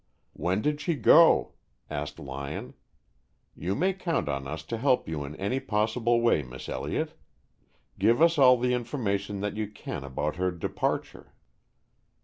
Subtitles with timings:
[0.33, 1.51] "When did she go?"
[1.87, 2.73] asked Lyon.
[3.55, 7.13] "You may count on us to help you in any possible way, Miss Elliott.
[7.99, 11.33] Give us all the information that you can about her departure."